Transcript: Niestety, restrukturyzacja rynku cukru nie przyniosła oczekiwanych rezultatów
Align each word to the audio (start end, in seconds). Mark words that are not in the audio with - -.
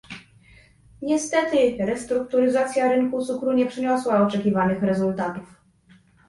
Niestety, 1.01 1.77
restrukturyzacja 1.85 2.91
rynku 2.95 3.25
cukru 3.25 3.53
nie 3.53 3.65
przyniosła 3.65 4.27
oczekiwanych 4.27 4.83
rezultatów 4.83 5.61